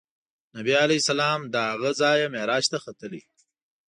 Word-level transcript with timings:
نبي 0.57 0.73
علیه 0.83 1.01
السلام 1.01 1.39
له 1.53 1.61
هغه 1.71 1.89
ځایه 2.01 2.31
معراج 2.33 2.65
ته 2.71 2.77
ختلی. 2.85 3.21